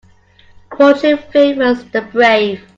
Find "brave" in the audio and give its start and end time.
2.01-2.63